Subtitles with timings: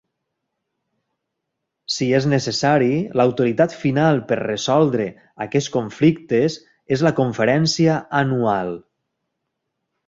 [1.95, 2.89] Si és necessari,
[3.21, 5.07] l'autoritat final per resoldre
[5.47, 6.59] aquests conflictes
[6.99, 8.77] és la Conferència Anual.